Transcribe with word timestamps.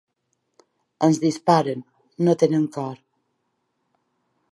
Ens 1.07 1.19
disparen, 1.23 1.83
no 2.29 2.35
tenen 2.45 2.65
cor. 2.79 2.97